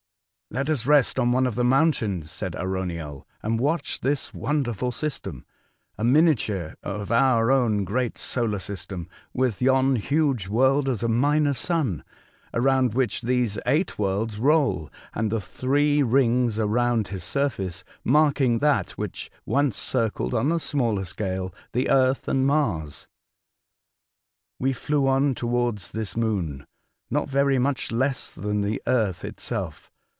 [0.61, 5.45] "Let us rest on one of the mountains," said Arauniel, ''and watch this wonderful system—
[5.97, 11.53] a miniature of our own great solar system, with yon huge world as a minor
[11.53, 12.03] sun,
[12.53, 18.89] around which these eight worlds roll, and the three rings around his surface marking that
[18.99, 23.07] which once circled on a smaller scale the Earth and Mars."
[24.59, 26.67] We flew on towards this moon,
[27.09, 29.87] not so very much less than the earth itself.